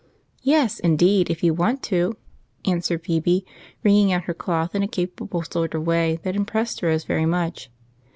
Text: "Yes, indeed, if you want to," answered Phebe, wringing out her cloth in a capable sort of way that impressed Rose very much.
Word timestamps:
"Yes, 0.41 0.79
indeed, 0.79 1.29
if 1.29 1.43
you 1.43 1.53
want 1.53 1.83
to," 1.83 2.17
answered 2.65 3.03
Phebe, 3.05 3.45
wringing 3.83 4.11
out 4.11 4.23
her 4.23 4.33
cloth 4.33 4.73
in 4.73 4.81
a 4.81 4.87
capable 4.87 5.43
sort 5.43 5.75
of 5.75 5.85
way 5.85 6.19
that 6.23 6.35
impressed 6.35 6.81
Rose 6.81 7.03
very 7.03 7.27
much. 7.27 7.69